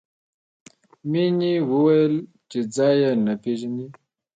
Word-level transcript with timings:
مینې 1.11 1.53
وویل 1.71 2.13
چې 2.49 2.59
ځای 2.75 2.95
یې 3.03 3.11
نه 3.25 3.33
پېژني 3.43 3.87